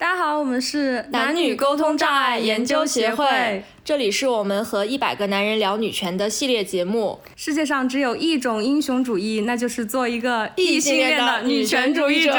[0.00, 7.18] 大家好，我们是男女沟通障碍研究协会，这里是我们和一百个男人聊女权的系列节目。
[7.34, 12.32] 世界上只有一种英雄主义，那就是做一个异性恋的女权主义者。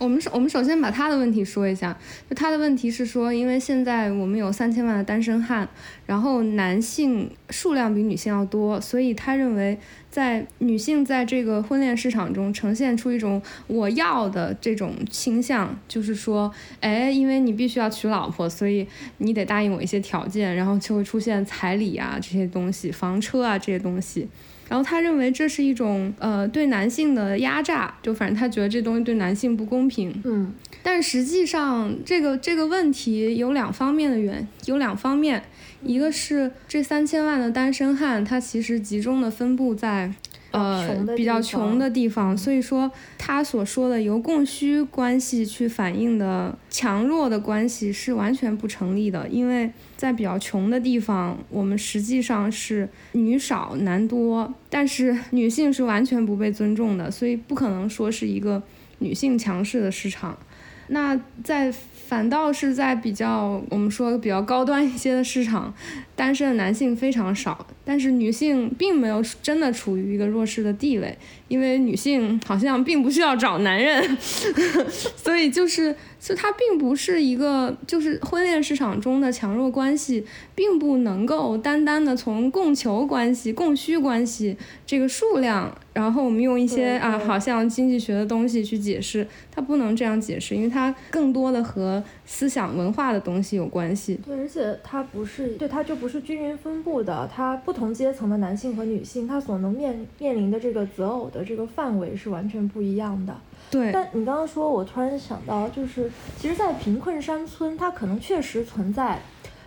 [0.00, 1.94] 我们首我们首先把他的问题说一下，
[2.26, 5.68] 就他的问题是说，因为现在我们有三千万的单身汉，
[6.06, 9.78] 然后男性数量比女性要多，所以他认为
[10.10, 18.86] 在女性在这个婚恋市场中呈现出一种我要的这种倾向，就是说，哎，因为你必须要娶老婆，所以
[19.18, 24.26] 你得答应我一些条件，然后就会出现彩礼啊这些东西，房车啊这些东西。
[24.70, 30.14] 然后他认为这是一种呃对男性的压榨，就反正他觉得这东西对男性不公平。
[30.24, 35.42] 嗯，但实际上这个这个问题有两方面的原有两方面，
[35.82, 40.12] 一个是这三千万的单身汉，他其实集中的分布在。
[40.52, 58.62] 呃，比较穷的地方，所以说他所说的由供需关系去反映的强弱的关系是完全不成立的，因为在比较穷的地方，我们实际上是女少男多，但是 女性是完全不被尊重的，所以不可能说是一个
[58.98, 60.36] 女性强势的市场。
[60.92, 65.72] 那在反倒是在比较我们说比较高端一些的市场，
[66.20, 71.16] 单身的男性非常少，但是女性并没有真的处于一个弱势的地位，
[71.48, 74.18] 因为女性好像并不需要找男人，
[75.16, 75.96] 所以就是。
[76.20, 80.22] 就它并不是一个，就是婚恋市场中的强弱关系，
[80.54, 84.54] 并不能够单单的从供求关系、供需关系
[84.84, 94.14] 这个数量，然后我们用一些啊，好像经济学的东西去解释，它不能这样解释，因为它更多的和思想文化的东西有关系。
[94.24, 103.36] 对，而且它不是，对，它就不是均匀分布的，它不同阶层的男性和女性，他所能面面临的这个择偶的这个范围是完全不一样的。
[103.68, 109.18] 对，但你刚刚说，我突然想到，就是其实，在贫困山村，它可能确实存在，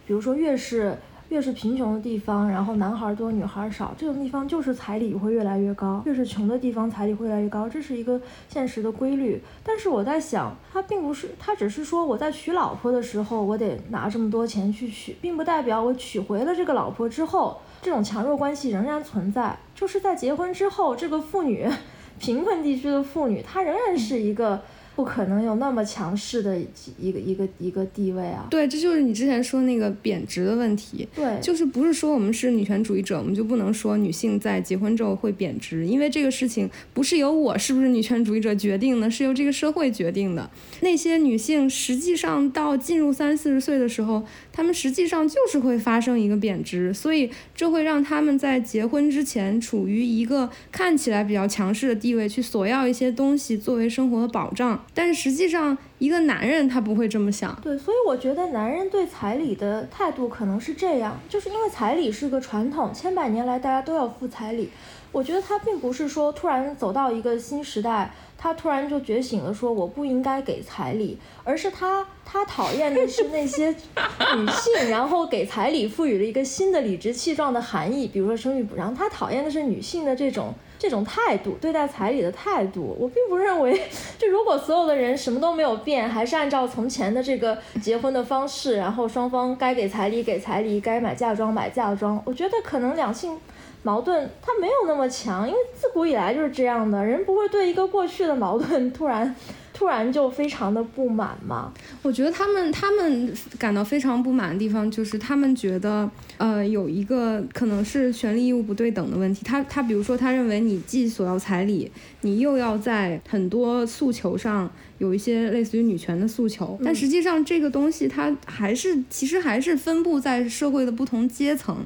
[0.07, 0.97] 比如说越是
[1.33, 9.41] 越是贫穷的地方，然后男孩多女孩少，这种地方就是彩礼会越来越高；越是穷的地方，彩礼会越来越高，这是一个现实的规律。
[9.63, 19.57] 但是我在想，它并不是，它只是说我在娶老婆的时候，我得拿这么多钱去娶，并不代表我娶回了这个老婆之后，这种强弱关系仍然存在。
[19.73, 21.67] 就是在结婚之后，这个妇女。
[22.19, 24.61] 贫困地区的妇女，她仍然是一个。
[24.95, 26.55] 不可能有那么强势的
[26.99, 28.45] 一个一个一个地位啊！
[28.49, 31.07] 对，这就是你之前说那个贬值的问题。
[31.15, 40.47] 对，就是不是说我们是女权主义者，我们就不能说女性在结婚之后会贬值，因为这个事情不是由我是不是女权主义者决定的，是由这个社会决定的。
[40.81, 54.82] 那些女性实际上到进入三四十岁的时候，她们实际上就是会发生一个贬值，所以这会让她们在结婚之前处于一个看起来比较强势的地位，去索要一些东西作为生活的保障。
[54.93, 57.55] 但是实际上，一个男人他不会这么想。
[57.61, 64.69] 对，所以我觉得男人对彩礼的态度可能是这样，就是因为彩礼是个传统，千百年来大家都要付彩礼。
[65.11, 68.11] 我觉得他并不是说突然走到一个新时代。
[68.35, 78.93] 他突然就觉醒了，说我不应该给彩礼，而是他他讨厌的是那些女性，然后给彩礼赋予了一个新的理直气壮的含义，比如说生育补偿。
[78.93, 82.93] 他讨厌的是女性的这种这种态度，对待彩礼的态度。
[82.99, 83.81] 我并不认为，
[84.17, 93.39] 就如果所有的人什么都没有变，还是按照从前的这个结婚的方式，然后双方该给彩礼给彩礼，该买嫁妆买嫁妆，我觉得可能两性。
[93.85, 99.33] 矛盾它没有那么强，因为自古以来就是这样的，人不会对一个过去的矛盾突然
[99.73, 101.73] 突然就非常的不满嘛。
[102.01, 109.43] 我觉得他们他们感到非常不满的地方，就是他们觉得呃有一个可能是权利义务不对等的问题。
[109.43, 111.91] 他他比如说他认为你既索要彩礼，
[112.21, 121.77] 你又要在很多诉求上有一些类似于女权的诉求，但实际上这个东西它还是其实还是分布在社会的不同阶层。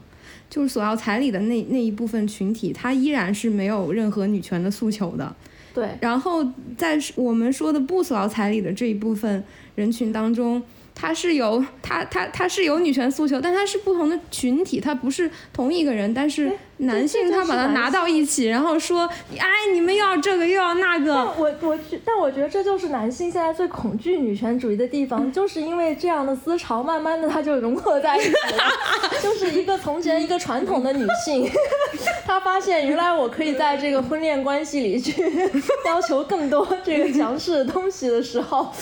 [0.50, 5.36] 就是索要彩礼的那那一部分群体，他依然是没有任何女权的诉求的。
[5.78, 6.44] 对，然后
[6.76, 9.44] 在我们说的不索劳彩礼的这一部分
[9.76, 10.60] 人群当中。
[11.00, 16.12] 他是有他他他是有女权诉求，但他是不同的群体，他不是同一个人。
[16.12, 19.08] 但是男性他把它拿到一起，然后说，
[19.38, 21.14] 哎，你们又要这个又要那个。
[21.38, 29.22] 我我但我觉得这就是男性现在最恐惧女权主义的地方， 就是因为这样的思潮，慢慢的它就融合在一起了。
[29.22, 31.48] 就是一个从前一个传统的女性，
[32.26, 35.22] 她发现原来我可以在这个婚恋关系里去
[35.86, 38.74] 要求更多这个强势的东西的时候。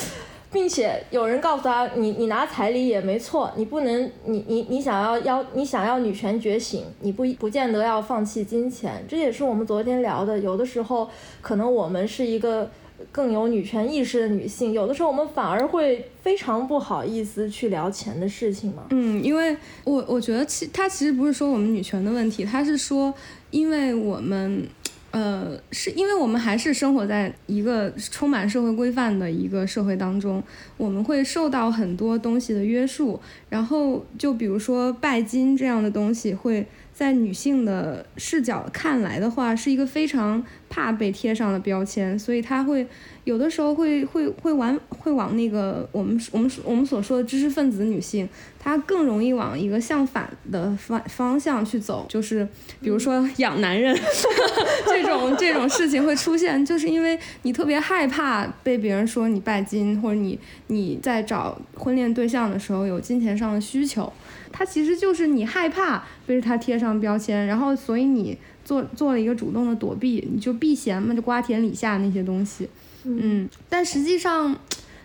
[0.55, 9.03] 并且有人告诉他，你你拿彩礼也没错，你不能，你你你想要要你想要女权觉醒，你不不见得要放弃金钱。
[9.05, 11.09] 这也是我们昨天聊的，有的时候
[11.41, 12.71] 可能我们是一个
[13.11, 18.83] 更有女权意识的女性，有的时候我们反而会非常不好意思去聊钱的事情嘛。
[18.91, 23.13] 嗯，因为我我觉得其他其实不是说我们女权的问题，他是说
[23.51, 24.65] 因为我们。
[25.15, 30.43] 呃，是因为我们还是生活在一个充满社会规范的一个社会当中，
[30.75, 33.17] 我们会受到很多东西的约束。
[33.49, 42.85] 然后，就比如说拜金这样的东西，会在女性的视角看来的话，是一个非常怕被贴上的标签，所以他会。
[43.25, 48.29] 有的时候会会会往会往那个我们我们我们所说的知识分子女性，
[48.59, 52.47] 她更容易往一个相反的方方向去走，就是
[52.81, 53.95] 比如说养男人
[54.85, 64.13] 这种这种事情会出现，就是因为你特别害怕被别人说你拜金，或者你你在找婚恋对象的时候有金钱上的需求，
[64.51, 72.69] 它其实就是你害怕被他贴上标签，然后所以你做做了一个主动的躲避，你就避嫌嘛，就瓜田李下那些东西。
[73.05, 74.59] 嗯，但实际上，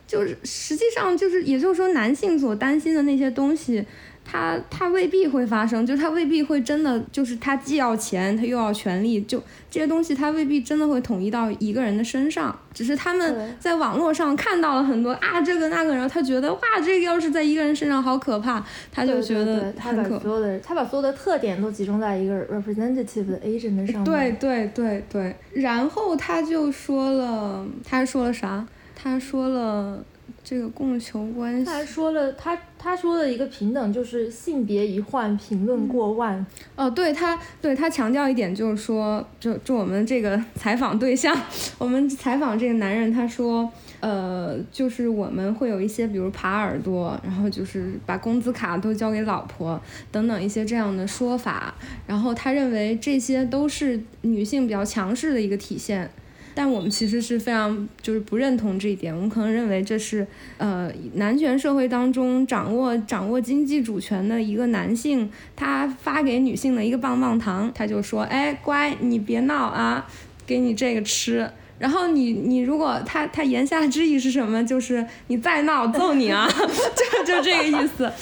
[0.07, 3.85] 就是实际上就是，也就是说，男性所担心的那些东西。
[4.31, 12.57] 他他未必会发生，就他未必会真的，就是他既要钱，他又要权利，就这些东西他未必真的会统一到一个人的身上。
[12.73, 24.05] 只是他们在网络上看到了很多啊这个那个，然后他觉得哇这个要是在一个人身上好可怕，他就觉得他把所有的他把所有的特点都集中在一个 representative 的 agent 上面。
[24.05, 28.65] 对对对对，然后他就说了，他说了啥？
[28.95, 30.05] 他说了。
[30.43, 36.45] 这个供求关系，他还说了，他他说的一个平等就是性别一换，评论过万。
[36.77, 41.37] 哦，对他，对他强调一点就是说，就就我们这个采访对象，
[41.79, 49.81] 我们采访这个男人，他说，呃，就是我们会有一些，比如耙耳朵，然后就是把工资卡都交给老婆
[50.11, 51.75] 等等一些这样的说法，
[52.07, 56.11] 然后他认为这些都是女性比较强势的一个体现。
[56.55, 60.27] 但我们其实是非常就是不认同这一点，我们可能认为这是
[60.59, 70.07] 呃男权社会当中掌握掌握经济主权的一个男性，他发给女性的一个棒棒糖，他就说，哎，乖，你别闹啊，
[70.47, 71.51] 给你这个吃。
[71.79, 74.63] 然后你你如果他他言下之意是什么？
[74.67, 78.13] 就是你再闹揍你啊， 就就这个意思。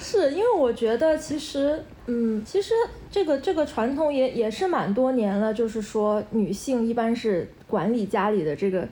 [0.00, 2.74] 是因为我觉得其实嗯，其实
[3.10, 8.86] 这个这个传统也也是蛮多年了，就是说女性一般是管理家里的这个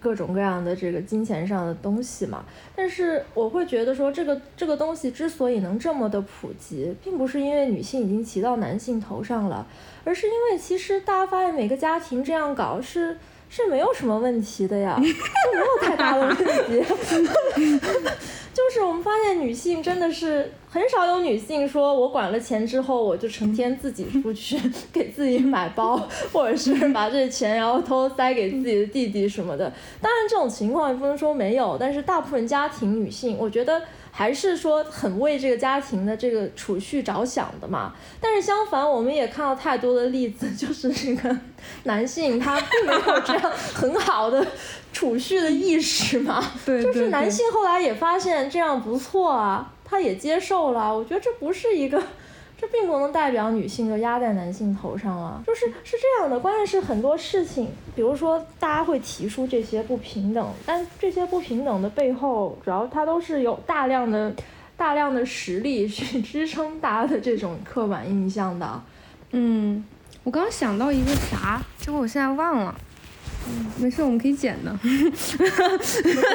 [0.00, 2.44] 各种各样的这个金钱上的东西嘛。
[2.74, 9.66] 但是我会觉得说这个这个东西之所以能这么的普及，并不是因为女性已经骑到男性头上了，
[10.04, 13.16] 而是因为其实大家发现每个家庭这样搞是。
[13.50, 16.84] 是没有什么问题的呀， 就没有太大的问题。
[18.58, 24.58] 就是我们发现女性真的是很少有女性说，我管了钱之后，我就成天自己出去
[24.92, 25.96] 给自己 买包，
[26.32, 29.72] 或者是把这钱然后偷偷塞给自己的弟弟什么的。
[30.02, 33.80] 当然这种情况也不能说没有，但是大部分家庭女性，我觉得。
[34.10, 37.94] 还是说很为这个家庭的这个储蓄着想的嘛？
[38.20, 41.38] 但是相反，我们也看到太多的例子，就是这个
[41.84, 44.44] 男性他并没有这样很好的
[44.98, 46.44] 储蓄的意识嘛。
[46.66, 50.92] 对，就是男性后来也发现这样不错啊，他也接受了。
[50.92, 52.02] 我觉得这不是一个。
[52.60, 56.40] 这并不能代表女性就压在男性头上了，就是是这样的。
[56.40, 64.34] 关键是很多事情，比如说大家会提出这些不平等，但这些不平等的背后，主要它都是有大量的、
[64.76, 68.82] 大量的实力去支撑大家的这种刻板印象的。
[69.30, 69.84] 嗯，
[70.24, 72.74] 我刚想到一个啥，结果我现在忘了。
[73.48, 74.76] 嗯，没事，我们可以剪的。
[74.82, 74.88] 可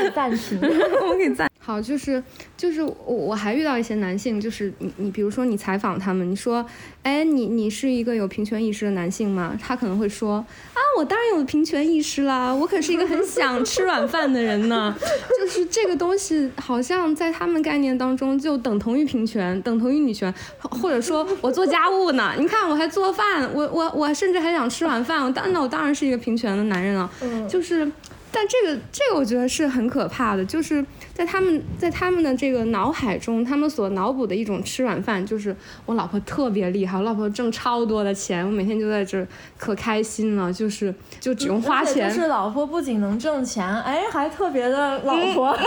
[0.05, 0.59] 以暂停，
[1.01, 1.49] 我们可以暂。
[1.65, 2.21] 好，就是
[2.57, 6.65] 就是我我还遇到一些男性，就是你你比如说你采访他们，你说，
[7.03, 9.57] 哎，你你是一个有平权意识的男性吗？
[9.61, 14.93] 他可能会说，啊，我当然有平权意识啦，我可是一个很想吃软饭的人呢。
[15.39, 27.09] 就是这个东西好像在他们概念当中就等同于平权，等同于女权，或者说我做家务呢，你看我还做饭，我我我甚至还想吃软饭，我当那我当然是一个平权的男人了。
[27.21, 27.89] 嗯，就是。
[28.35, 35.55] 但这个这个我觉得是很可怕的，就是在他们在他们的这个脑海中，他们所脑补的一种吃软饭，就是
[35.85, 39.25] 我老婆特别厉害，我老婆挣超多的钱，我每天就在这
[39.57, 42.09] 可开心了，就是就只用花钱。
[42.09, 45.53] 就是老婆不仅能挣钱，哎，还特别的老婆。
[45.57, 45.63] 对，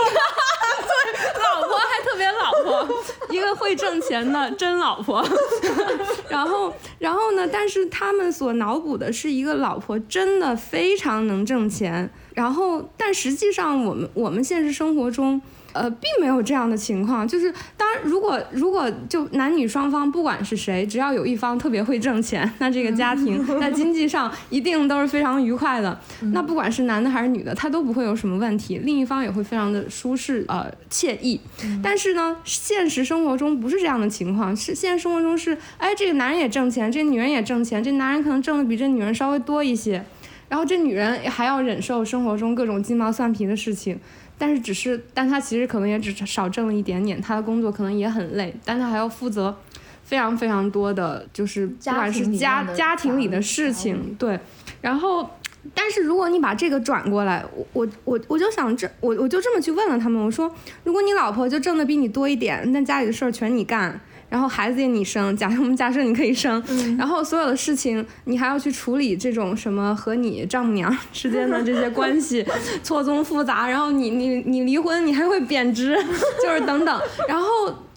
[1.43, 2.87] 老婆还特别老婆，
[3.29, 5.25] 一个会挣钱的真老婆。
[6.29, 7.47] 然后然后呢？
[7.47, 12.09] 但是他们所脑补的是一个老婆真的非常能挣钱。
[12.33, 15.41] 然后，但实际上我们我们现实生活中。
[15.77, 25.99] 呃，并没有这样的情况，就是当然，如果如果就男女双方不管是谁，只要有一方特别会挣钱，那这个家庭在经济上一定都是非常愉快的。
[26.33, 31.39] 那不管是男的还是女的，他都不会有什么问题，另一方也会非常的舒适呃惬意。
[31.83, 40.03] 但是呢，现实生活中不是这样的情况，是现实生活中是，哎，这个男人也挣钱，这女人也挣钱，这男人可能挣的比这女人稍微多一些，
[40.49, 43.99] 然后这女人还要忍受生活中各种鸡毛蒜皮的事情。
[44.37, 49.55] 但是只是，但他其实可能也只少挣了一点点，他的工作可能也很累，但他还要负责
[50.03, 54.39] 非常非常多的，就是不管是家家庭里的事情，对。
[54.79, 55.29] 然后，
[55.73, 60.53] 但是如果你把这个转过来，我我我我就想这我我就这么去问了他们，我说，
[60.83, 63.99] 如果你老婆就挣的比你多一点，那家里的事儿全你干。
[64.29, 66.61] 然后孩子也你生，假设 我们假设你可以生，
[66.97, 72.45] 然后所有的事情你还要去处理这种什么和你丈母娘之间的这些关系
[72.83, 75.97] 错综复杂，然后你你你离婚你还会贬值，
[76.43, 77.45] 就是等等，然后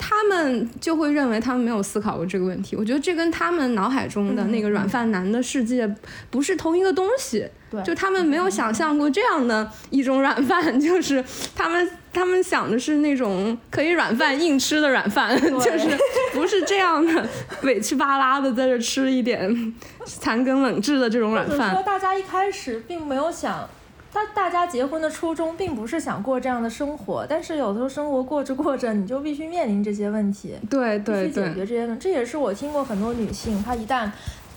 [0.03, 2.75] 他们就会认为他们没有思考过这个问题。
[2.75, 5.95] 我觉得这跟他们脑海中的那个软饭男的世界
[6.31, 7.47] 不是同一个东西。
[7.85, 15.89] 就他们没有想象过这样的一种软饭，就是他们他们想的是那种可以软饭硬吃的软饭，就是
[16.33, 17.29] 不是这样的
[17.63, 19.73] 委屈巴拉的在这吃一点
[20.05, 21.73] 残羹冷炙的这种软饭。
[21.73, 23.71] 说大家一开始并没有想，
[24.13, 32.03] 大大家结婚的初衷并不是想过这样的生活，但是有的时候生活过着过着，你就必须面临这些问题，对对对，解决这些问题。
[32.03, 34.11] 这也是我听过很多女性，她一旦。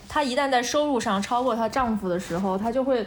[0.10, 3.04] 她一旦在收入上超过她丈夫的时候，她就会，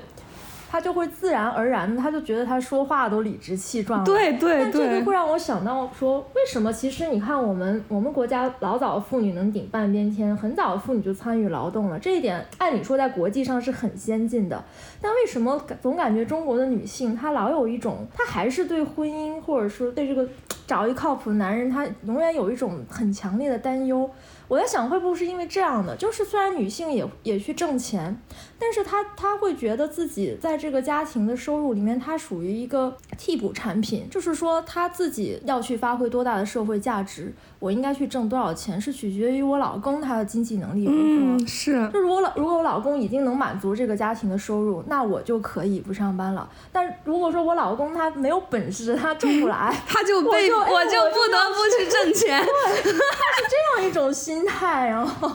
[0.77, 4.05] 她就会自然而然的，他就觉得他说话都理直气壮。
[4.05, 4.73] 对对对。
[4.73, 14.63] 这个会让我想到说，为什么其实你看我们我们国家老早妇女能顶半边天，很早妇女就参与劳动了，这一点按理说在国际上是很先进的。
[15.01, 20.29] 但为什么总感觉中国的女性她老有一种，她还是对婚姻或者说对这个
[20.67, 24.11] 找一靠谱的男人，她永远有一种很强烈的担忧。
[24.49, 25.97] 我在想，会不会是因为这样的？
[25.97, 28.21] 就是虽然女性也也去挣钱，
[28.59, 37.33] 但是她她会觉得自己在这个家庭的收入里面，她属于一个替补产品，就是说她自己要去发挥多大的社会价值。
[37.59, 40.99] 我应该去挣多少钱，是取决于我老公他的经济能力如何。
[40.99, 41.89] 嗯，是。
[41.91, 46.49] 就如果老如果我老公已经能满足这个家庭的收入，那我就可以不上班了。
[46.71, 52.45] 但如果说我老公他没有本事，他挣不来， 他就被我就不得不去挣钱。
[52.45, 55.31] 对，他是这样一种心态，然后。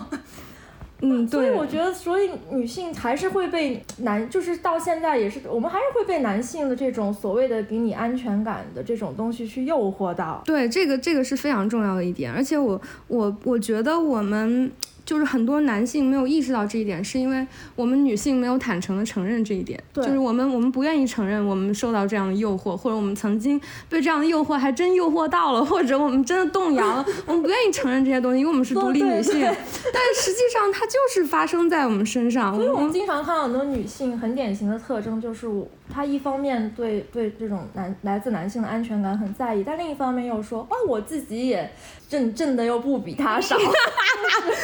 [1.04, 10.44] 嗯，所以我觉得，所以女性还是会被男，就是到现在也是，我们还是会被男性的这种所谓的给你安全感的这种东西去诱惑到。
[10.46, 14.72] 对，这个这个是非常重要的一点，而且我我我觉得我们。
[15.12, 19.78] 就是很多男性没有意识到这一点，是因为我们女性没有坦诚的承认这一点。
[19.92, 29.42] 对，就是我们我们不愿意承认我们受到这样的诱惑，或者我们曾经被这样的诱惑还真诱惑到了，或者我们真的动摇了，我们不愿意承认这些东西，因为我们是独立女性。
[29.42, 32.56] 但实际上它就是发生在我们身上。
[32.56, 41.70] 所以我们经常看到很多女性很典型的特征，就是我她一方面对对这种男来自男性的安全感很在意，但另一方面又说，哦，我自己也。
[42.12, 43.56] 挣挣的又不比他少，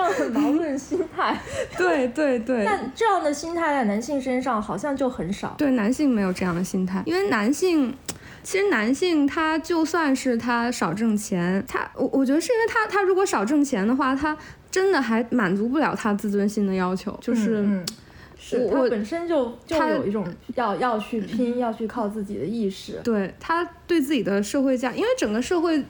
[0.00, 1.38] 样的矛盾心态。
[1.76, 2.64] 对对对。
[2.64, 5.54] 但这样的心态在男性身上好像就很少。
[5.58, 7.94] 对，男性没有这样的心态，因为男性，
[8.42, 14.36] 其实男性他就算是他少挣钱，他我我觉得是因为他他如果少挣钱的话，他
[14.70, 17.82] 真的还满足不了他自尊心的要求，就是。
[18.42, 22.98] 是他本身就就有一种要要去拼，要去靠自己的意识。
[23.04, 25.84] 对他对自己的社会价，因为整个社会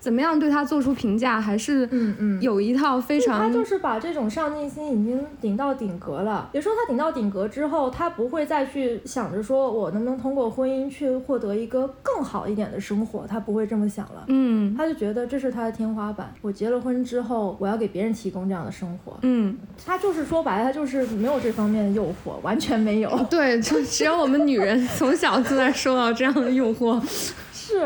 [0.00, 3.38] 怎么样对他做出评价，还是嗯嗯有一套非常。
[3.38, 6.48] 他就是把这种上进心已经顶到顶格了。
[6.52, 14.24] 也说他顶到顶格之后，他不会再去想着说我能不能通过婚姻去获得一个更好一点的生活，他不会这么想了。
[14.28, 16.32] 嗯，他就觉得这是他的天花板。
[16.40, 19.18] 我结了婚之后，我要给别人提供这样的生活。
[19.22, 22.06] 嗯，他就是说白了，他就是没有这方面的诱。
[22.24, 26.98] 惑完全没有，对，就只有我们女人从小就在受到这样的诱惑，
[27.52, 27.84] 是，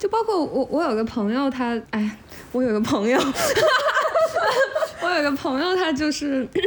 [0.00, 2.16] 就包括我，我有个朋友，他，哎，
[2.50, 3.20] 我有个朋友，
[5.02, 6.48] 我有个朋友，他就是。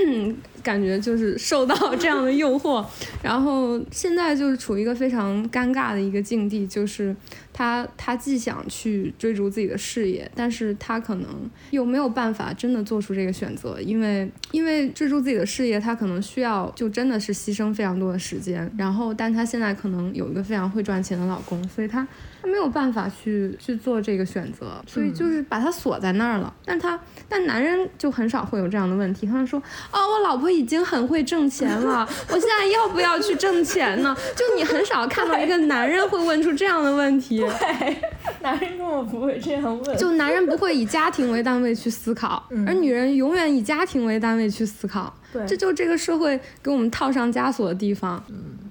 [0.64, 2.82] 感觉就是受到这样的诱惑，
[3.22, 7.14] 然后现在就是处于一个非常尴尬的一个境地，就是
[7.54, 11.30] 他他既想去追逐自己的事业，但是他可能
[11.70, 22.08] 又没有办法真的做出这个选择，因为因为追逐自己的事业，他可能需要就真的是牺牲非常多的时间，然后但他现在可能有一个非常会赚钱的老公，所以他
[22.42, 26.54] 他没有办法去去做这个选择，所以就是把他锁在那儿了。
[26.64, 30.54] 但他但男人就很少会有这样的问题，他们说哦，我老婆。
[30.54, 34.16] 已经很会挣钱了，我现在要不要去挣钱呢？
[34.36, 37.43] 就你很少看到一个男人会问出这样的问题。
[37.48, 37.98] 对，
[38.42, 39.98] 男人根本不会这样问。
[39.98, 45.14] 就男人不会以家庭为单位去思考，而女人永远以家庭为单位去思考。
[45.32, 48.24] 对，这就这个社会给我们套上枷锁的地方。
[48.30, 48.63] 嗯。